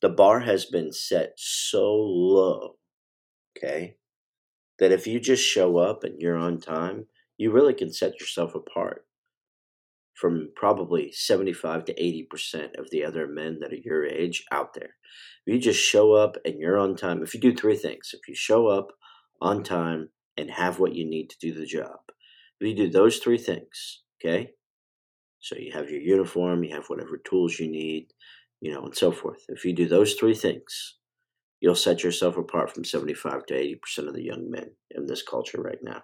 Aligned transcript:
the 0.01 0.09
bar 0.09 0.41
has 0.41 0.65
been 0.65 0.93
set 0.93 1.33
so 1.37 1.95
low, 1.95 2.77
okay, 3.57 3.97
that 4.79 4.93
if 4.93 5.07
you 5.07 5.21
just 5.21 5.45
show 5.45 5.77
up 5.77 6.03
and 6.03 6.21
you're 6.21 6.37
on 6.37 6.59
time, 6.59 7.07
you 7.39 7.53
really 7.53 7.75
can 7.75 7.93
set 7.93 8.21
yourself 8.21 8.55
apart 8.55 9.05
from 10.15 10.51
probably 10.55 11.11
75 11.13 11.87
to 11.87 11.95
80% 11.95 12.79
of 12.79 12.91
the 12.91 13.05
other 13.05 13.27
men 13.27 13.59
that 13.61 13.73
are 13.73 13.77
your 13.77 14.07
age 14.07 14.45
out 14.53 14.75
there. 14.75 14.97
If 15.47 15.55
you 15.55 15.61
just 15.61 15.81
show 15.81 16.13
up 16.13 16.37
and 16.45 16.59
you're 16.59 16.79
on 16.79 16.97
time, 16.97 17.23
if 17.23 17.35
you 17.35 17.41
do 17.41 17.55
three 17.55 17.77
things, 17.77 18.11
if 18.13 18.29
you 18.29 18.35
show 18.35 18.69
up 18.69 18.93
on 19.41 19.65
time 19.65 20.11
and 20.37 20.51
have 20.51 20.79
what 20.79 20.95
you 20.95 21.09
need 21.09 21.31
to 21.31 21.39
do 21.41 21.53
the 21.53 21.67
job, 21.67 21.99
if 22.61 22.69
you 22.69 22.77
do 22.77 22.91
those 22.91 23.19
three 23.19 23.39
things, 23.39 24.03
okay? 24.21 24.51
So 25.41 25.57
you 25.57 25.73
have 25.73 25.91
your 25.91 26.01
uniform, 26.01 26.63
you 26.63 26.75
have 26.75 26.87
whatever 26.87 27.17
tools 27.17 27.59
you 27.59 27.69
need, 27.69 28.13
you 28.61 28.73
know, 28.73 28.85
and 28.85 28.97
so 28.97 29.11
forth. 29.11 29.45
If 29.49 29.65
you 29.65 29.75
do 29.75 29.89
those 29.89 30.15
three 30.15 30.37
things, 30.37 30.97
you'll 31.61 31.75
set 31.75 32.05
yourself 32.05 32.37
apart 32.37 32.73
from 32.73 32.85
75 32.85 33.47
to 33.47 33.55
80% 33.55 34.09
of 34.09 34.15
the 34.15 34.23
young 34.23 34.51
men 34.51 34.71
in 34.91 35.07
this 35.07 35.23
culture 35.23 35.61
right 35.61 35.83
now. 35.83 36.03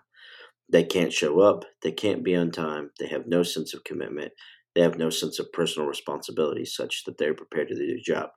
They 0.70 0.84
can't 0.84 1.12
show 1.12 1.40
up. 1.40 1.64
They 1.82 1.92
can't 1.92 2.24
be 2.24 2.36
on 2.36 2.50
time. 2.50 2.90
They 2.98 3.08
have 3.08 3.26
no 3.26 3.42
sense 3.42 3.74
of 3.74 3.84
commitment. 3.84 4.32
They 4.74 4.82
have 4.82 4.98
no 4.98 5.10
sense 5.10 5.38
of 5.38 5.52
personal 5.52 5.88
responsibility 5.88 6.64
such 6.64 7.04
that 7.04 7.18
they're 7.18 7.34
prepared 7.34 7.68
to 7.68 7.74
do 7.74 7.86
their 7.86 7.96
job 8.04 8.30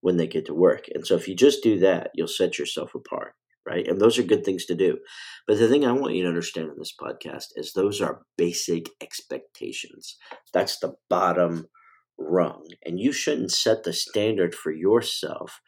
when 0.00 0.16
they 0.16 0.26
get 0.26 0.46
to 0.46 0.54
work. 0.54 0.86
And 0.94 1.06
so 1.06 1.16
if 1.16 1.26
you 1.26 1.34
just 1.34 1.62
do 1.62 1.78
that, 1.80 2.10
you'll 2.14 2.28
set 2.28 2.58
yourself 2.58 2.94
apart, 2.94 3.34
right? 3.66 3.86
And 3.86 4.00
those 4.00 4.18
are 4.18 4.22
good 4.22 4.44
things 4.44 4.64
to 4.66 4.74
do. 4.74 4.98
But 5.46 5.58
the 5.58 5.68
thing 5.68 5.84
I 5.84 5.92
want 5.92 6.14
you 6.14 6.22
to 6.22 6.28
understand 6.28 6.68
in 6.68 6.76
this 6.78 6.94
podcast 7.00 7.46
is 7.56 7.72
those 7.72 8.00
are 8.00 8.22
basic 8.36 8.90
expectations. 9.00 10.16
That's 10.52 10.78
the 10.78 10.94
bottom 11.08 11.66
rung. 12.18 12.66
And 12.84 13.00
you 13.00 13.12
shouldn't 13.12 13.52
set 13.52 13.84
the 13.84 13.92
standard 13.92 14.54
for 14.54 14.72
yourself 14.72 15.60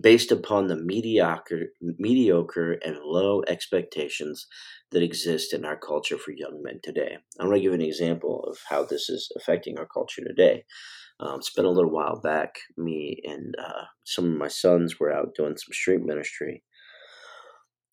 based 0.00 0.32
upon 0.32 0.66
the 0.66 0.76
mediocre, 0.76 1.66
mediocre 1.80 2.72
and 2.84 2.96
low 3.02 3.42
expectations 3.46 4.46
that 4.90 5.02
exist 5.02 5.52
in 5.52 5.64
our 5.64 5.76
culture 5.76 6.18
for 6.18 6.32
young 6.32 6.60
men 6.62 6.80
today. 6.82 7.16
I'm 7.38 7.46
going 7.46 7.58
to 7.58 7.62
give 7.62 7.72
an 7.72 7.82
example 7.82 8.44
of 8.48 8.58
how 8.68 8.84
this 8.84 9.08
is 9.08 9.30
affecting 9.36 9.78
our 9.78 9.86
culture 9.86 10.22
today. 10.26 10.64
Um, 11.18 11.38
it's 11.38 11.52
been 11.52 11.64
a 11.64 11.70
little 11.70 11.90
while 11.90 12.20
back. 12.20 12.56
Me 12.76 13.20
and 13.24 13.54
uh, 13.58 13.84
some 14.04 14.26
of 14.26 14.38
my 14.38 14.48
sons 14.48 15.00
were 15.00 15.12
out 15.12 15.34
doing 15.36 15.56
some 15.56 15.72
street 15.72 16.02
ministry. 16.04 16.62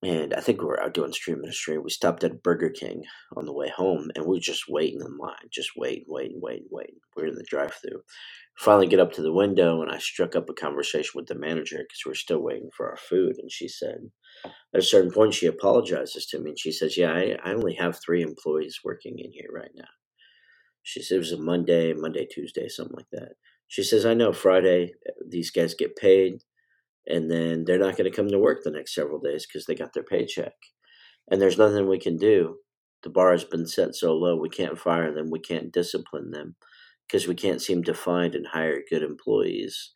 And 0.04 0.34
I 0.34 0.42
think 0.42 0.60
we 0.60 0.66
were 0.66 0.84
out 0.84 0.94
doing 0.94 1.14
street 1.14 1.38
ministry. 1.38 1.78
We 1.78 1.90
stopped 1.90 2.26
at 2.26 2.44
Burger 2.44 2.70
King 2.70 3.04
on 3.38 3.46
the 3.46 3.54
way 3.54 3.70
home, 3.70 4.12
and 4.14 4.26
we 4.26 4.36
were 4.36 4.42
just 4.42 4.66
waiting 4.68 5.00
in 5.00 5.18
line, 5.18 5.48
just 5.50 5.70
waiting, 5.78 6.04
waiting, 6.10 6.40
waiting, 6.42 6.68
waiting. 6.70 6.98
We 7.16 7.24
are 7.24 7.28
in 7.28 7.36
the 7.36 7.46
drive-through. 7.48 8.02
Finally, 8.58 8.88
get 8.88 9.00
up 9.00 9.12
to 9.14 9.22
the 9.22 9.34
window, 9.34 9.82
and 9.82 9.92
I 9.92 9.98
struck 9.98 10.36
up 10.36 10.50
a 10.50 10.54
conversation 10.54 11.12
with 11.16 11.28
the 11.28 11.36
manager 11.36 11.78
because 11.78 12.02
we 12.06 12.12
are 12.12 12.16
still 12.16 12.40
waiting 12.40 12.70
for 12.76 12.90
our 12.90 12.98
food. 12.98 13.36
And 13.40 13.52
she 13.52 13.68
said, 13.68 14.12
at 14.46 14.80
a 14.80 14.82
certain 14.82 15.12
point, 15.12 15.34
she 15.34 15.48
apologizes 15.48 16.28
to 16.28 16.40
me, 16.40 16.52
and 16.52 16.60
she 16.60 16.72
says, 16.72 16.98
"Yeah, 16.98 17.12
I, 17.12 17.38
I 17.44 17.54
only 17.54 17.76
have 17.76 18.00
three 18.00 18.22
employees 18.22 18.80
working 18.84 19.20
in 19.20 19.32
here 19.32 19.50
right 19.54 19.72
now." 19.76 19.90
She 20.84 21.02
said 21.02 21.16
it 21.16 21.20
was 21.20 21.32
a 21.32 21.42
Monday, 21.42 21.94
Monday, 21.94 22.26
Tuesday, 22.26 22.70
something 22.70 22.96
like 22.96 23.10
that. 23.12 23.34
She 23.68 23.84
says, 23.84 24.06
"I 24.06 24.14
know 24.14 24.34
Friday 24.34 24.94
these 25.28 25.52
guys 25.52 25.74
get 25.74 25.96
paid." 25.96 26.42
and 27.08 27.30
then 27.30 27.66
they're 27.66 27.80
not 27.80 27.98
going 27.98 28.10
to 28.10 28.16
come 28.16 28.30
to 28.30 28.40
work 28.40 28.64
the 28.64 28.72
next 28.72 28.96
several 28.96 29.20
days 29.20 29.46
because 29.46 29.66
they 29.66 29.76
got 29.76 29.94
their 29.94 30.04
paycheck. 30.04 30.54
And 31.30 31.42
there's 31.42 31.58
nothing 31.58 31.88
we 31.88 32.00
can 32.00 32.18
do. 32.18 32.58
The 33.04 33.10
bar 33.10 33.32
has 33.32 33.44
been 33.44 33.68
set 33.68 33.96
so 33.96 34.14
low, 34.16 34.36
we 34.36 34.50
can't 34.50 34.80
fire 34.80 35.14
them, 35.14 35.30
we 35.30 35.40
can't 35.40 35.74
discipline 35.74 36.32
them 36.32 36.56
because 37.08 37.28
we 37.28 37.36
can't 37.36 37.62
seem 37.62 37.84
to 37.84 37.94
find 37.94 38.36
and 38.36 38.48
hire 38.48 38.82
good 38.90 39.04
employees. 39.04 39.92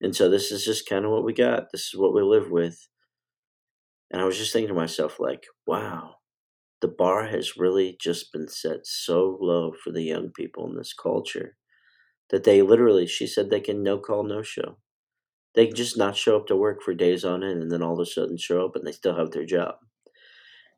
And 0.00 0.14
so 0.14 0.28
this 0.28 0.50
is 0.50 0.64
just 0.64 0.88
kind 0.88 1.04
of 1.04 1.10
what 1.10 1.24
we 1.24 1.32
got. 1.32 1.72
This 1.72 1.90
is 1.92 1.94
what 1.96 2.14
we 2.14 2.22
live 2.22 2.50
with. 2.50 2.88
And 4.10 4.20
I 4.20 4.24
was 4.24 4.38
just 4.38 4.52
thinking 4.52 4.68
to 4.68 4.74
myself, 4.74 5.20
like, 5.20 5.44
wow, 5.66 6.16
the 6.80 6.88
bar 6.88 7.26
has 7.26 7.56
really 7.56 7.96
just 8.00 8.32
been 8.32 8.48
set 8.48 8.86
so 8.86 9.38
low 9.40 9.72
for 9.72 9.92
the 9.92 10.02
young 10.02 10.30
people 10.34 10.68
in 10.68 10.76
this 10.76 10.94
culture 10.94 11.56
that 12.30 12.44
they 12.44 12.62
literally, 12.62 13.06
she 13.06 13.26
said, 13.26 13.50
they 13.50 13.60
can 13.60 13.82
no 13.82 13.98
call, 13.98 14.22
no 14.24 14.42
show. 14.42 14.78
They 15.54 15.66
can 15.66 15.76
just 15.76 15.98
not 15.98 16.16
show 16.16 16.36
up 16.36 16.46
to 16.46 16.56
work 16.56 16.82
for 16.82 16.94
days 16.94 17.24
on 17.24 17.42
end 17.42 17.62
and 17.62 17.70
then 17.70 17.82
all 17.82 17.94
of 17.94 17.98
a 18.00 18.06
sudden 18.06 18.36
show 18.36 18.64
up 18.64 18.76
and 18.76 18.86
they 18.86 18.92
still 18.92 19.16
have 19.16 19.32
their 19.32 19.44
job. 19.44 19.74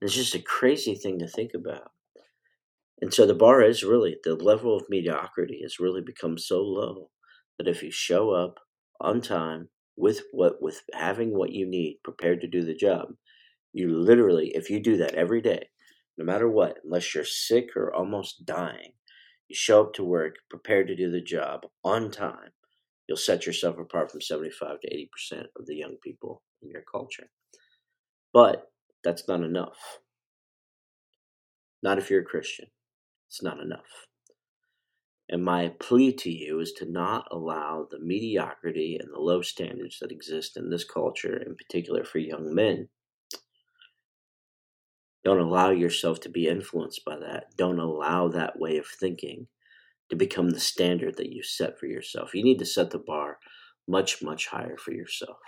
And 0.00 0.08
it's 0.08 0.14
just 0.14 0.34
a 0.34 0.40
crazy 0.40 0.94
thing 0.94 1.18
to 1.18 1.28
think 1.28 1.52
about. 1.54 1.90
And 3.02 3.12
so 3.12 3.26
the 3.26 3.34
bar 3.34 3.62
is 3.62 3.84
really, 3.84 4.16
the 4.24 4.34
level 4.34 4.74
of 4.74 4.86
mediocrity 4.88 5.60
has 5.62 5.78
really 5.78 6.00
become 6.00 6.38
so 6.38 6.62
low 6.62 7.10
that 7.58 7.68
if 7.68 7.82
you 7.82 7.90
show 7.90 8.30
up 8.30 8.60
on 9.00 9.20
time 9.20 9.68
with 9.96 10.22
what 10.32 10.62
with 10.62 10.80
having 10.94 11.36
what 11.36 11.52
you 11.52 11.66
need 11.66 11.98
prepared 12.02 12.40
to 12.40 12.48
do 12.48 12.64
the 12.64 12.74
job, 12.74 13.08
you 13.74 13.94
literally, 13.94 14.52
if 14.54 14.70
you 14.70 14.80
do 14.80 14.96
that 14.96 15.14
every 15.14 15.42
day, 15.42 15.68
no 16.16 16.24
matter 16.24 16.48
what, 16.48 16.78
unless 16.84 17.14
you're 17.14 17.24
sick 17.24 17.76
or 17.76 17.94
almost 17.94 18.46
dying, 18.46 18.92
you 19.48 19.56
show 19.56 19.82
up 19.82 19.92
to 19.94 20.04
work 20.04 20.36
prepared 20.48 20.86
to 20.86 20.96
do 20.96 21.10
the 21.10 21.20
job 21.20 21.66
on 21.84 22.10
time 22.10 22.52
you'll 23.12 23.16
set 23.18 23.46
yourself 23.46 23.78
apart 23.78 24.10
from 24.10 24.22
75 24.22 24.80
to 24.80 25.08
80% 25.34 25.44
of 25.58 25.66
the 25.66 25.76
young 25.76 25.96
people 26.02 26.42
in 26.62 26.70
your 26.70 26.82
culture. 26.90 27.28
But 28.32 28.70
that's 29.04 29.28
not 29.28 29.42
enough. 29.42 29.98
Not 31.82 31.98
if 31.98 32.10
you're 32.10 32.22
a 32.22 32.24
Christian. 32.24 32.68
It's 33.32 33.42
not 33.42 33.60
enough. 33.60 34.08
And 35.30 35.42
my 35.42 35.72
plea 35.80 36.12
to 36.12 36.30
you 36.30 36.60
is 36.60 36.72
to 36.74 36.84
not 36.84 37.28
allow 37.30 37.86
the 37.90 37.98
mediocrity 37.98 38.98
and 39.00 39.08
the 39.10 39.20
low 39.20 39.40
standards 39.40 39.98
that 40.00 40.12
exist 40.12 40.58
in 40.58 40.68
this 40.68 40.84
culture, 40.84 41.38
in 41.38 41.56
particular 41.56 42.04
for 42.04 42.18
young 42.18 42.54
men. 42.54 42.90
Don't 45.24 45.40
allow 45.40 45.70
yourself 45.70 46.20
to 46.20 46.28
be 46.28 46.46
influenced 46.46 47.06
by 47.06 47.16
that. 47.16 47.56
Don't 47.56 47.78
allow 47.78 48.28
that 48.28 48.58
way 48.58 48.76
of 48.76 48.86
thinking 48.86 49.46
to 50.10 50.16
become 50.16 50.50
the 50.50 50.60
standard 50.60 51.16
that 51.16 51.32
you 51.32 51.42
set 51.42 51.78
for 51.78 51.86
yourself. 51.86 52.34
You 52.34 52.44
need 52.44 52.58
to 52.58 52.66
set 52.66 52.90
the 52.90 52.98
bar 52.98 53.38
much, 53.88 54.22
much 54.22 54.48
higher 54.48 54.76
for 54.76 54.92
yourself. 54.92 55.38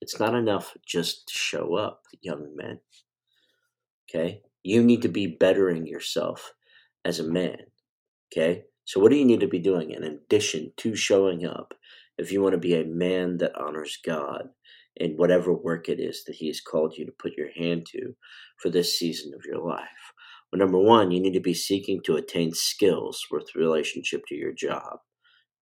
It's 0.00 0.20
not 0.20 0.36
enough 0.36 0.76
just 0.86 1.26
to 1.26 1.34
show 1.34 1.74
up, 1.74 2.02
young 2.20 2.54
men. 2.54 2.78
Okay? 4.08 4.42
You 4.62 4.84
need 4.84 5.02
to 5.02 5.08
be 5.08 5.26
bettering 5.26 5.84
yourself 5.84 6.52
as 7.04 7.20
a 7.20 7.24
man. 7.24 7.58
Okay? 8.32 8.64
So, 8.84 9.00
what 9.00 9.10
do 9.10 9.16
you 9.16 9.24
need 9.24 9.40
to 9.40 9.48
be 9.48 9.58
doing 9.58 9.90
in 9.90 10.04
addition 10.04 10.72
to 10.78 10.94
showing 10.94 11.46
up 11.46 11.74
if 12.18 12.30
you 12.30 12.42
want 12.42 12.52
to 12.52 12.58
be 12.58 12.74
a 12.74 12.84
man 12.84 13.38
that 13.38 13.58
honors 13.58 13.98
God 14.04 14.48
in 14.96 15.12
whatever 15.12 15.52
work 15.52 15.88
it 15.88 15.98
is 15.98 16.24
that 16.24 16.36
He 16.36 16.48
has 16.48 16.60
called 16.60 16.94
you 16.96 17.06
to 17.06 17.12
put 17.12 17.36
your 17.36 17.50
hand 17.52 17.86
to 17.92 18.14
for 18.58 18.70
this 18.70 18.98
season 18.98 19.32
of 19.34 19.44
your 19.44 19.58
life? 19.58 20.12
Well, 20.52 20.58
number 20.58 20.78
one, 20.78 21.10
you 21.10 21.20
need 21.20 21.34
to 21.34 21.40
be 21.40 21.54
seeking 21.54 22.00
to 22.04 22.16
attain 22.16 22.52
skills 22.52 23.26
with 23.30 23.54
relationship 23.56 24.22
to 24.28 24.34
your 24.34 24.52
job. 24.52 24.98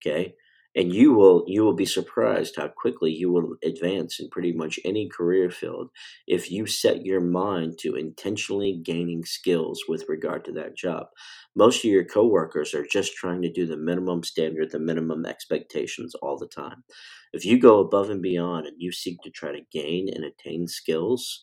Okay? 0.00 0.34
And 0.74 0.92
you 0.92 1.12
will 1.12 1.44
you 1.46 1.62
will 1.62 1.74
be 1.74 1.84
surprised 1.84 2.56
how 2.56 2.68
quickly 2.68 3.12
you 3.12 3.30
will 3.30 3.56
advance 3.64 4.20
in 4.20 4.28
pretty 4.30 4.52
much 4.52 4.80
any 4.84 5.08
career 5.08 5.50
field 5.50 5.90
if 6.26 6.50
you 6.50 6.66
set 6.66 7.04
your 7.04 7.20
mind 7.20 7.78
to 7.78 7.94
intentionally 7.94 8.80
gaining 8.82 9.24
skills 9.24 9.82
with 9.88 10.04
regard 10.08 10.44
to 10.44 10.52
that 10.52 10.76
job. 10.76 11.06
Most 11.54 11.84
of 11.84 11.90
your 11.90 12.04
coworkers 12.04 12.74
are 12.74 12.86
just 12.86 13.14
trying 13.14 13.42
to 13.42 13.52
do 13.52 13.66
the 13.66 13.76
minimum 13.76 14.22
standard 14.22 14.70
the 14.70 14.78
minimum 14.78 15.26
expectations 15.26 16.14
all 16.16 16.38
the 16.38 16.46
time. 16.46 16.84
If 17.32 17.44
you 17.44 17.58
go 17.58 17.80
above 17.80 18.10
and 18.10 18.22
beyond 18.22 18.66
and 18.66 18.76
you 18.78 18.92
seek 18.92 19.20
to 19.22 19.30
try 19.30 19.52
to 19.52 19.60
gain 19.72 20.08
and 20.14 20.24
attain 20.24 20.66
skills 20.68 21.42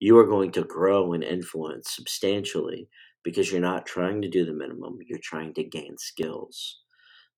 you 0.00 0.18
are 0.18 0.26
going 0.26 0.50
to 0.52 0.64
grow 0.64 1.12
and 1.12 1.24
influence 1.24 1.94
substantially 1.94 2.88
because 3.22 3.50
you're 3.50 3.60
not 3.60 3.86
trying 3.86 4.20
to 4.20 4.28
do 4.28 4.44
the 4.44 4.52
minimum 4.52 4.98
you're 5.06 5.18
trying 5.22 5.54
to 5.54 5.64
gain 5.64 5.96
skills. 5.96 6.80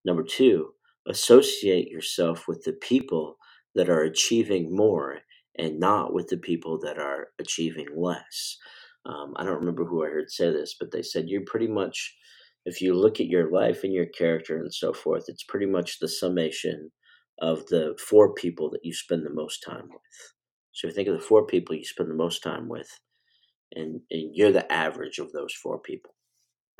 Number 0.04 0.24
2 0.24 0.72
associate 1.08 1.88
yourself 1.88 2.46
with 2.48 2.64
the 2.64 2.72
people 2.74 3.36
that 3.74 3.88
are 3.88 4.02
achieving 4.02 4.74
more 4.74 5.18
and 5.58 5.78
not 5.78 6.12
with 6.12 6.28
the 6.28 6.36
people 6.36 6.78
that 6.80 6.98
are 6.98 7.28
achieving 7.38 7.86
less. 7.96 8.56
Um, 9.06 9.34
I 9.36 9.44
don't 9.44 9.60
remember 9.60 9.84
who 9.84 10.04
I 10.04 10.08
heard 10.08 10.30
say 10.30 10.50
this, 10.50 10.74
but 10.78 10.90
they 10.90 11.02
said 11.02 11.28
you're 11.28 11.44
pretty 11.46 11.68
much, 11.68 12.14
if 12.64 12.80
you 12.80 12.94
look 12.94 13.20
at 13.20 13.28
your 13.28 13.50
life 13.50 13.84
and 13.84 13.92
your 13.92 14.06
character 14.06 14.58
and 14.58 14.72
so 14.72 14.92
forth, 14.92 15.24
it's 15.28 15.44
pretty 15.44 15.66
much 15.66 15.98
the 15.98 16.08
summation 16.08 16.90
of 17.40 17.66
the 17.66 17.96
four 17.98 18.34
people 18.34 18.70
that 18.70 18.80
you 18.82 18.92
spend 18.92 19.24
the 19.24 19.32
most 19.32 19.60
time 19.60 19.88
with. 19.88 20.32
So 20.72 20.88
you 20.88 20.94
think 20.94 21.08
of 21.08 21.14
the 21.14 21.24
four 21.24 21.46
people 21.46 21.74
you 21.74 21.84
spend 21.84 22.10
the 22.10 22.14
most 22.14 22.42
time 22.42 22.68
with, 22.68 22.88
and, 23.74 24.00
and 24.10 24.30
you're 24.34 24.52
the 24.52 24.70
average 24.72 25.18
of 25.18 25.32
those 25.32 25.54
four 25.54 25.78
people 25.78 26.15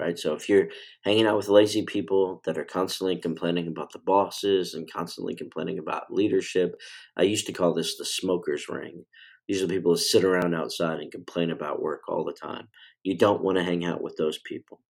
right? 0.01 0.19
So 0.19 0.35
if 0.35 0.49
you're 0.49 0.69
hanging 1.05 1.27
out 1.27 1.37
with 1.37 1.49
lazy 1.49 1.83
people 1.83 2.43
that 2.45 2.59
are 2.59 2.65
constantly 2.65 3.17
complaining 3.17 3.69
about 3.69 3.93
the 3.93 3.99
bosses 4.01 4.75
and 4.75 4.91
constantly 4.91 5.35
complaining 5.35 5.79
about 5.79 6.13
leadership, 6.13 6.77
I 7.17 7.23
used 7.23 7.47
to 7.47 7.53
call 7.53 7.73
this 7.73 7.97
the 7.97 8.05
smoker's 8.05 8.69
ring. 8.69 9.05
These 9.49 9.63
are 9.63 9.67
the 9.67 9.75
people 9.75 9.93
that 9.93 9.99
sit 9.99 10.25
around 10.25 10.55
outside 10.55 10.99
and 11.01 11.11
complain 11.13 11.51
about 11.51 11.81
work 11.81 12.03
all 12.09 12.25
the 12.25 12.33
time. 12.33 12.69
You 13.05 13.17
don't 13.17 13.43
want 13.43 13.59
to 13.59 13.65
hang 13.65 13.85
out 13.85 14.03
with 14.03 14.17
those 14.17 14.39
people. 14.39 14.81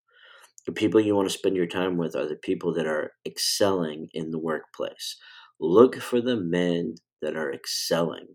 The 0.67 0.73
people 0.73 1.01
you 1.01 1.15
want 1.15 1.31
to 1.31 1.39
spend 1.39 1.57
your 1.57 1.67
time 1.67 1.97
with 1.97 2.17
are 2.17 2.27
the 2.27 2.37
people 2.37 2.75
that 2.75 2.87
are 2.87 3.13
excelling 3.25 4.09
in 4.15 4.31
the 4.31 4.39
workplace. 4.39 5.17
Look 5.61 5.97
for 5.97 6.21
the 6.21 6.37
men 6.37 6.97
that 7.23 7.37
are 7.37 7.53
excelling 7.53 8.27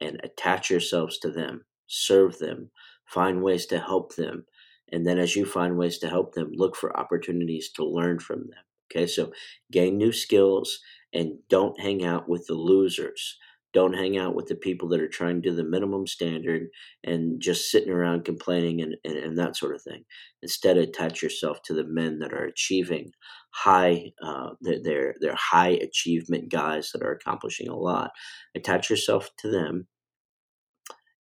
and 0.00 0.20
attach 0.24 0.70
yourselves 0.70 1.18
to 1.20 1.30
them, 1.30 1.64
serve 1.86 2.38
them, 2.38 2.70
find 3.06 3.42
ways 3.42 3.66
to 3.66 3.78
help 3.78 4.16
them, 4.16 4.44
and 4.92 5.06
then 5.06 5.18
as 5.18 5.34
you 5.34 5.46
find 5.46 5.76
ways 5.78 5.98
to 5.98 6.08
help 6.08 6.34
them, 6.34 6.52
look 6.52 6.76
for 6.76 6.96
opportunities 6.96 7.70
to 7.72 7.84
learn 7.84 8.18
from 8.18 8.40
them. 8.40 8.64
Okay, 8.90 9.06
so 9.06 9.32
gain 9.70 9.96
new 9.96 10.12
skills 10.12 10.80
and 11.14 11.38
don't 11.48 11.80
hang 11.80 12.04
out 12.04 12.28
with 12.28 12.46
the 12.46 12.54
losers. 12.54 13.38
Don't 13.72 13.94
hang 13.94 14.18
out 14.18 14.34
with 14.34 14.48
the 14.48 14.54
people 14.54 14.86
that 14.90 15.00
are 15.00 15.08
trying 15.08 15.40
to 15.40 15.48
do 15.48 15.56
the 15.56 15.64
minimum 15.64 16.06
standard 16.06 16.68
and 17.04 17.40
just 17.40 17.70
sitting 17.70 17.88
around 17.90 18.26
complaining 18.26 18.82
and, 18.82 18.96
and, 19.02 19.16
and 19.16 19.38
that 19.38 19.56
sort 19.56 19.74
of 19.74 19.80
thing. 19.80 20.04
Instead, 20.42 20.76
attach 20.76 21.22
yourself 21.22 21.62
to 21.62 21.72
the 21.72 21.84
men 21.84 22.18
that 22.18 22.34
are 22.34 22.44
achieving 22.44 23.12
high, 23.50 24.12
uh, 24.22 24.50
they're, 24.60 25.14
they're 25.20 25.34
high 25.34 25.70
achievement 25.70 26.50
guys 26.50 26.90
that 26.92 27.02
are 27.02 27.12
accomplishing 27.12 27.68
a 27.68 27.76
lot. 27.76 28.10
Attach 28.54 28.90
yourself 28.90 29.30
to 29.38 29.50
them 29.50 29.86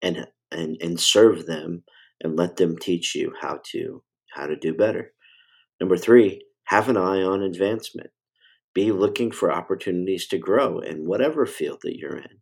and, 0.02 0.28
and, 0.52 0.76
and 0.82 1.00
serve 1.00 1.46
them 1.46 1.84
and 2.22 2.38
let 2.38 2.58
them 2.58 2.78
teach 2.78 3.16
you 3.16 3.34
how 3.42 3.60
to 3.72 4.04
how 4.34 4.48
to 4.48 4.56
do 4.56 4.74
better. 4.74 5.14
Number 5.80 5.98
3, 5.98 6.42
have 6.66 6.90
an 6.90 6.98
eye 6.98 7.22
on 7.22 7.42
advancement. 7.42 8.12
Be 8.74 8.92
looking 8.92 9.32
for 9.32 9.52
opportunities 9.52 10.28
to 10.28 10.38
grow 10.38 10.80
in 10.80 11.06
whatever 11.06 11.46
field 11.46 11.80
that 11.84 11.98
you're 11.98 12.18
in. 12.18 12.40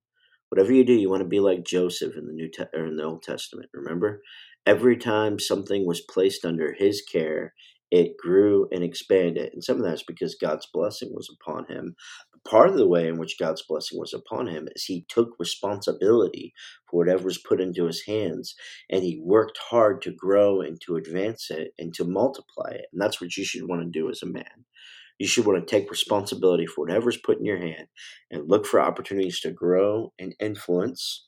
Whatever 0.49 0.73
you 0.73 0.83
do, 0.83 0.93
you 0.93 1.09
want 1.09 1.21
to 1.21 1.27
be 1.27 1.39
like 1.39 1.63
Joseph 1.63 2.15
in 2.15 2.27
the 2.27 2.33
New 2.33 2.49
Te- 2.49 2.65
or 2.73 2.85
in 2.85 2.97
the 2.97 3.03
Old 3.03 3.23
Testament. 3.23 3.69
Remember, 3.73 4.21
every 4.65 4.97
time 4.97 5.39
something 5.39 5.85
was 5.85 6.01
placed 6.01 6.45
under 6.45 6.73
his 6.73 7.01
care, 7.01 7.53
it 7.91 8.17
grew 8.17 8.67
and 8.71 8.83
expanded. 8.83 9.51
And 9.53 9.63
some 9.63 9.77
of 9.77 9.83
that's 9.83 10.03
because 10.03 10.35
God's 10.35 10.67
blessing 10.71 11.09
was 11.11 11.29
upon 11.41 11.65
him. 11.67 11.95
Part 12.47 12.69
of 12.69 12.77
the 12.77 12.87
way 12.87 13.07
in 13.07 13.17
which 13.17 13.37
God's 13.39 13.63
blessing 13.67 13.99
was 13.99 14.13
upon 14.13 14.47
him 14.47 14.67
is 14.75 14.85
he 14.85 15.05
took 15.09 15.35
responsibility 15.39 16.53
for 16.89 16.97
whatever 16.97 17.25
was 17.25 17.37
put 17.37 17.61
into 17.61 17.85
his 17.85 18.03
hands 18.05 18.55
and 18.89 19.03
he 19.03 19.21
worked 19.23 19.57
hard 19.69 20.01
to 20.03 20.11
grow 20.11 20.61
and 20.61 20.79
to 20.81 20.95
advance 20.95 21.51
it 21.51 21.73
and 21.77 21.93
to 21.95 22.05
multiply 22.05 22.71
it. 22.71 22.85
And 22.91 23.01
that's 23.01 23.21
what 23.21 23.35
you 23.37 23.43
should 23.43 23.67
want 23.67 23.81
to 23.81 23.89
do 23.89 24.09
as 24.09 24.23
a 24.23 24.27
man. 24.27 24.65
You 25.19 25.27
should 25.27 25.45
want 25.45 25.59
to 25.59 25.69
take 25.69 25.91
responsibility 25.91 26.65
for 26.65 26.85
whatever's 26.85 27.17
put 27.17 27.39
in 27.39 27.45
your 27.45 27.59
hand 27.59 27.87
and 28.31 28.49
look 28.49 28.65
for 28.65 28.79
opportunities 28.79 29.41
to 29.41 29.51
grow 29.51 30.13
and 30.17 30.33
influence 30.39 31.27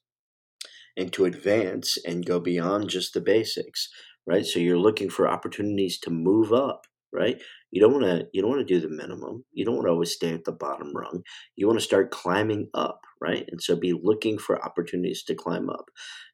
and 0.97 1.11
to 1.13 1.25
advance 1.25 1.97
and 2.05 2.25
go 2.25 2.39
beyond 2.39 2.89
just 2.89 3.13
the 3.13 3.21
basics 3.21 3.89
right? 4.25 4.45
So 4.45 4.59
you're 4.59 4.77
looking 4.77 5.09
for 5.09 5.27
opportunities 5.27 5.99
to 5.99 6.09
move 6.09 6.53
up, 6.53 6.85
right? 7.11 7.41
You 7.71 7.81
don't 7.81 7.93
want 7.93 8.05
to 8.05 8.27
you 8.33 8.41
don't 8.41 8.51
want 8.51 8.67
to 8.67 8.73
do 8.73 8.79
the 8.79 8.93
minimum. 8.93 9.45
You 9.53 9.65
don't 9.65 9.75
want 9.75 9.87
to 9.87 9.91
always 9.91 10.11
stay 10.11 10.33
at 10.33 10.43
the 10.43 10.51
bottom 10.51 10.95
rung. 10.95 11.23
You 11.55 11.67
want 11.67 11.79
to 11.79 11.85
start 11.85 12.11
climbing 12.11 12.69
up, 12.73 13.01
right? 13.21 13.45
And 13.49 13.61
so 13.61 13.75
be 13.75 13.93
looking 13.93 14.37
for 14.37 14.63
opportunities 14.63 15.23
to 15.23 15.35
climb 15.35 15.69
up. 15.69 15.89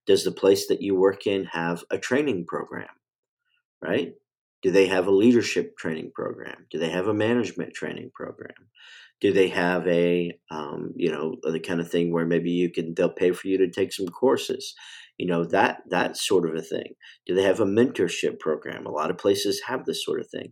Does 0.08 0.24
the 0.24 0.32
place 0.32 0.68
that 0.68 0.82
you 0.82 0.96
work 0.96 1.28
in 1.28 1.46
have 1.46 1.84
a 1.92 1.98
training 1.98 2.46
program? 2.48 2.88
Right? 3.82 4.14
Do 4.64 4.72
they 4.72 4.88
have 4.88 5.06
a 5.06 5.12
leadership 5.12 5.78
training 5.78 6.12
program? 6.16 6.66
Do 6.72 6.80
they 6.80 6.90
have 6.90 7.08
a 7.08 7.14
management 7.14 7.74
training 7.76 8.12
program? 8.16 8.70
Do 9.22 9.32
they 9.32 9.50
have 9.50 9.88
a, 9.88 10.32
um, 10.50 10.94
you 10.96 11.12
know, 11.12 11.36
the 11.44 11.60
kind 11.60 11.80
of 11.80 11.90
thing 11.90 12.12
where 12.12 12.26
maybe 12.26 12.50
you 12.52 12.72
can 12.72 12.96
they'll 12.96 13.10
pay 13.10 13.32
for 13.32 13.48
you 13.48 13.60
to 13.60 13.70
take 13.70 13.94
some 13.94 14.08
courses? 14.08 14.74
you 15.18 15.26
know 15.26 15.46
that 15.46 15.82
that 15.90 16.16
sort 16.16 16.48
of 16.48 16.56
a 16.56 16.62
thing 16.62 16.94
do 17.26 17.34
they 17.34 17.44
have 17.44 17.60
a 17.60 17.66
mentorship 17.66 18.40
program 18.40 18.86
a 18.86 18.92
lot 18.92 19.10
of 19.10 19.18
places 19.18 19.62
have 19.68 19.86
this 19.86 20.04
sort 20.04 20.20
of 20.20 20.28
thing 20.30 20.52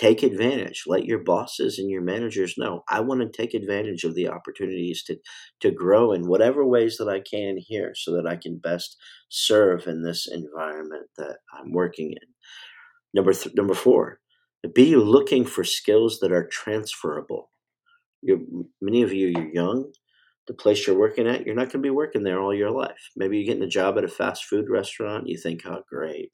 take 0.00 0.22
advantage 0.22 0.84
let 0.86 1.04
your 1.04 1.18
bosses 1.18 1.78
and 1.78 1.90
your 1.90 2.00
managers 2.00 2.54
know 2.56 2.82
i 2.88 2.98
want 2.98 3.20
to 3.20 3.28
take 3.28 3.52
advantage 3.52 4.02
of 4.02 4.14
the 4.14 4.26
opportunities 4.26 5.02
to 5.02 5.14
to 5.60 5.70
grow 5.70 6.12
in 6.12 6.26
whatever 6.26 6.64
ways 6.64 6.96
that 6.96 7.08
i 7.08 7.20
can 7.20 7.58
here 7.58 7.92
so 7.94 8.10
that 8.12 8.26
i 8.26 8.34
can 8.34 8.56
best 8.56 8.96
serve 9.28 9.86
in 9.86 10.02
this 10.02 10.26
environment 10.26 11.06
that 11.18 11.36
i'm 11.58 11.70
working 11.70 12.12
in 12.12 12.28
number 13.12 13.34
th- 13.34 13.54
number 13.54 13.74
4 13.74 14.18
be 14.74 14.96
looking 14.96 15.44
for 15.44 15.64
skills 15.64 16.18
that 16.20 16.32
are 16.32 16.46
transferable 16.46 17.50
you're, 18.22 18.40
many 18.80 19.02
of 19.02 19.12
you 19.12 19.26
you're 19.28 19.52
young 19.52 19.92
the 20.46 20.54
place 20.54 20.84
you're 20.84 20.98
working 20.98 21.28
at, 21.28 21.46
you're 21.46 21.54
not 21.54 21.66
going 21.66 21.74
to 21.74 21.78
be 21.78 21.90
working 21.90 22.24
there 22.24 22.40
all 22.40 22.52
your 22.52 22.72
life. 22.72 23.10
Maybe 23.16 23.36
you're 23.38 23.46
getting 23.46 23.62
a 23.62 23.68
job 23.68 23.96
at 23.98 24.04
a 24.04 24.08
fast 24.08 24.46
food 24.46 24.68
restaurant. 24.68 25.28
You 25.28 25.38
think, 25.38 25.64
oh, 25.64 25.84
great. 25.88 26.32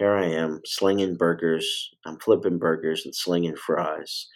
Here 0.00 0.16
I 0.16 0.28
am 0.28 0.62
slinging 0.64 1.16
burgers. 1.16 1.90
I'm 2.06 2.18
flipping 2.20 2.58
burgers 2.58 3.04
and 3.04 3.14
slinging 3.14 3.54
fries. 3.54 4.28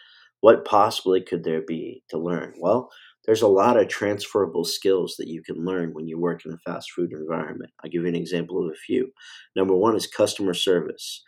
What 0.42 0.66
possibly 0.66 1.23
could 1.23 1.44
there 1.44 1.62
be 1.62 2.04
to 2.11 2.18
learn? 2.18 2.52
Well, 2.61 2.90
there's 3.25 3.42
a 3.42 3.49
lot 3.49 3.78
of 3.78 3.88
transferable 3.88 4.66
skills 4.66 5.16
that 5.18 5.28
you 5.28 5.42
can 5.42 5.64
learn 5.64 5.94
when 5.94 6.06
you 6.06 6.21
work 6.21 6.47
in 6.47 6.52
a 6.52 6.59
fast 6.59 6.92
food 6.92 7.12
environment. 7.12 7.73
I'll 7.83 7.90
give 7.90 8.02
you 8.02 8.09
an 8.09 8.14
example 8.14 8.62
of 8.62 8.73
a 8.73 8.76
few. 8.76 9.11
Number 9.56 9.75
one 9.75 9.97
is 9.97 10.06
customer 10.06 10.54
service. 10.54 11.25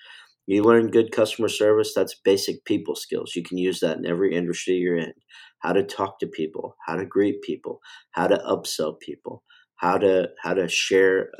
You 0.47 0.65
learn 0.65 0.93
good 0.93 1.13
customer 1.13 1.49
service, 1.49 1.95
that's 1.95 2.21
basic 2.23 2.65
people 2.67 2.97
skills. 2.97 3.33
You 3.37 3.43
can 3.43 3.59
use 3.59 3.81
that 3.81 3.99
in 3.99 4.07
every 4.07 4.37
industry 4.37 4.75
you're 4.75 4.99
in. 4.99 5.15
How 5.61 5.73
to 5.73 5.83
talk 5.83 6.21
to 6.21 6.29
people, 6.29 6.77
how 6.87 6.97
to 6.97 7.07
greet 7.07 7.43
people, 7.43 7.81
how 8.13 8.29
to 8.29 8.37
upsell 8.39 9.01
people, 9.01 9.45
how 9.77 9.99
to 9.99 10.31
how 10.43 10.55
to 10.55 10.69
share 10.69 11.31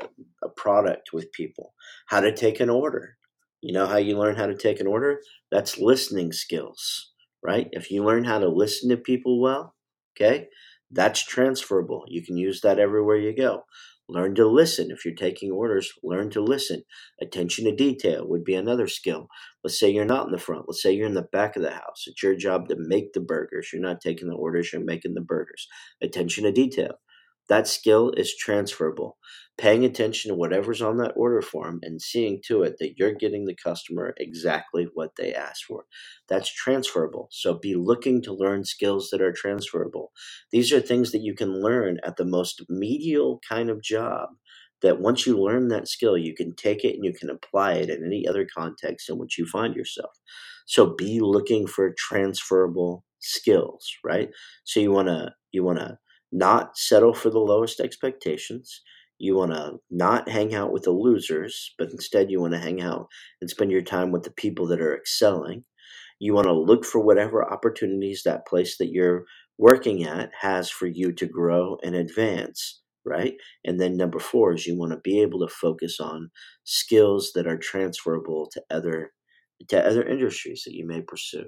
a 0.43 0.49
product 0.49 1.09
with 1.13 1.31
people, 1.31 1.73
how 2.07 2.19
to 2.19 2.33
take 2.33 2.59
an 2.59 2.69
order. 2.69 3.17
You 3.61 3.73
know 3.73 3.87
how 3.87 3.97
you 3.97 4.17
learn 4.17 4.35
how 4.35 4.45
to 4.45 4.55
take 4.55 4.79
an 4.79 4.87
order? 4.87 5.19
That's 5.51 5.79
listening 5.79 6.31
skills, 6.31 7.11
right? 7.43 7.67
If 7.71 7.89
you 7.89 8.03
learn 8.03 8.23
how 8.23 8.39
to 8.39 8.47
listen 8.49 8.89
to 8.89 8.97
people 8.97 9.41
well, 9.41 9.75
okay? 10.15 10.47
That's 10.91 11.25
transferable. 11.25 12.05
You 12.07 12.23
can 12.23 12.37
use 12.37 12.61
that 12.61 12.79
everywhere 12.79 13.17
you 13.17 13.35
go. 13.35 13.63
Learn 14.09 14.35
to 14.35 14.47
listen. 14.47 14.89
If 14.89 15.03
you're 15.03 15.15
taking 15.15 15.51
orders, 15.51 15.91
learn 16.01 16.29
to 16.29 16.41
listen. 16.41 16.83
Attention 17.21 17.65
to 17.65 17.75
detail 17.75 18.25
would 18.25 18.45
be 18.45 18.55
another 18.55 18.87
skill. 18.87 19.27
Let's 19.63 19.77
say 19.77 19.89
you're 19.89 20.05
not 20.05 20.27
in 20.27 20.31
the 20.31 20.37
front. 20.37 20.63
Let's 20.65 20.81
say 20.81 20.93
you're 20.93 21.07
in 21.07 21.13
the 21.13 21.23
back 21.23 21.57
of 21.57 21.61
the 21.61 21.71
house. 21.71 22.05
It's 22.05 22.23
your 22.23 22.35
job 22.35 22.69
to 22.69 22.77
make 22.77 23.11
the 23.11 23.19
burgers. 23.19 23.69
You're 23.73 23.81
not 23.81 23.99
taking 23.99 24.29
the 24.29 24.35
orders, 24.35 24.71
you're 24.71 24.81
making 24.81 25.15
the 25.15 25.21
burgers. 25.21 25.67
Attention 26.01 26.45
to 26.45 26.53
detail. 26.53 26.99
That 27.49 27.67
skill 27.67 28.11
is 28.17 28.35
transferable. 28.35 29.17
Paying 29.57 29.83
attention 29.85 30.29
to 30.29 30.35
whatever's 30.35 30.81
on 30.81 30.97
that 30.97 31.13
order 31.15 31.41
form 31.41 31.79
and 31.81 32.01
seeing 32.01 32.41
to 32.45 32.61
it 32.61 32.75
that 32.79 32.93
you're 32.97 33.13
getting 33.13 33.45
the 33.45 33.55
customer 33.55 34.13
exactly 34.17 34.87
what 34.93 35.15
they 35.17 35.33
asked 35.33 35.65
for. 35.65 35.85
That's 36.27 36.53
transferable. 36.53 37.27
So 37.31 37.57
be 37.57 37.75
looking 37.75 38.21
to 38.23 38.33
learn 38.33 38.65
skills 38.65 39.09
that 39.11 39.21
are 39.21 39.33
transferable. 39.33 40.11
These 40.51 40.71
are 40.71 40.79
things 40.79 41.11
that 41.11 41.23
you 41.23 41.33
can 41.33 41.59
learn 41.61 41.97
at 42.05 42.17
the 42.17 42.25
most 42.25 42.63
medial 42.69 43.39
kind 43.49 43.69
of 43.71 43.81
job 43.81 44.29
that 44.81 44.99
once 44.99 45.25
you 45.25 45.39
learn 45.41 45.69
that 45.69 45.87
skill, 45.87 46.17
you 46.17 46.35
can 46.35 46.55
take 46.55 46.83
it 46.83 46.95
and 46.95 47.03
you 47.03 47.13
can 47.13 47.29
apply 47.29 47.73
it 47.73 47.89
in 47.89 48.05
any 48.05 48.27
other 48.27 48.45
context 48.55 49.09
in 49.09 49.17
which 49.17 49.37
you 49.37 49.45
find 49.47 49.75
yourself. 49.75 50.11
So 50.67 50.93
be 50.95 51.19
looking 51.19 51.65
for 51.65 51.95
transferable 51.97 53.03
skills, 53.19 53.89
right? 54.03 54.29
So 54.65 54.79
you 54.79 54.91
want 54.91 55.07
to 55.07 55.33
you 55.51 55.63
want 55.63 55.79
to 55.79 55.97
not 56.31 56.77
settle 56.77 57.13
for 57.13 57.29
the 57.29 57.39
lowest 57.39 57.79
expectations. 57.79 58.81
You 59.19 59.35
want 59.35 59.53
to 59.53 59.79
not 59.89 60.29
hang 60.29 60.53
out 60.53 60.71
with 60.71 60.83
the 60.83 60.91
losers, 60.91 61.73
but 61.77 61.89
instead 61.91 62.29
you 62.29 62.39
want 62.39 62.53
to 62.53 62.59
hang 62.59 62.81
out 62.81 63.07
and 63.41 63.49
spend 63.49 63.71
your 63.71 63.81
time 63.81 64.11
with 64.11 64.23
the 64.23 64.31
people 64.31 64.67
that 64.67 64.81
are 64.81 64.95
excelling. 64.95 65.63
You 66.19 66.33
want 66.33 66.47
to 66.47 66.53
look 66.53 66.85
for 66.85 66.99
whatever 66.99 67.51
opportunities 67.51 68.23
that 68.25 68.47
place 68.47 68.77
that 68.77 68.91
you're 68.91 69.25
working 69.57 70.03
at 70.03 70.31
has 70.39 70.69
for 70.69 70.87
you 70.87 71.11
to 71.13 71.25
grow 71.25 71.77
and 71.83 71.95
advance 71.95 72.81
right? 73.07 73.35
And 73.63 73.79
then 73.79 73.95
number 73.95 74.19
four 74.19 74.53
is 74.53 74.67
you 74.67 74.77
want 74.77 74.91
to 74.91 74.99
be 74.99 75.21
able 75.21 75.39
to 75.39 75.53
focus 75.53 75.99
on 75.99 76.29
skills 76.65 77.31
that 77.33 77.47
are 77.47 77.57
transferable 77.57 78.49
to 78.51 78.61
other 78.69 79.13
to 79.69 79.83
other 79.83 80.03
industries 80.03 80.63
that 80.65 80.75
you 80.75 80.85
may 80.85 81.01
pursue. 81.01 81.45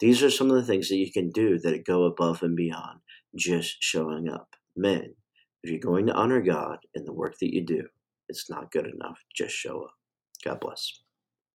These 0.00 0.22
are 0.22 0.30
some 0.30 0.50
of 0.50 0.56
the 0.56 0.64
things 0.64 0.88
that 0.88 0.96
you 0.96 1.12
can 1.12 1.30
do 1.30 1.58
that 1.60 1.86
go 1.86 2.04
above 2.04 2.42
and 2.42 2.56
beyond 2.56 2.98
just 3.34 3.76
showing 3.80 4.28
up. 4.28 4.48
Men, 4.76 5.14
if 5.62 5.70
you're 5.70 5.80
going 5.80 6.06
to 6.06 6.14
honor 6.14 6.40
God 6.40 6.78
in 6.94 7.04
the 7.04 7.12
work 7.12 7.38
that 7.40 7.54
you 7.54 7.64
do, 7.64 7.86
it's 8.28 8.50
not 8.50 8.70
good 8.70 8.86
enough. 8.86 9.18
Just 9.34 9.54
show 9.54 9.82
up. 9.82 9.94
God 10.44 10.60
bless. 10.60 11.00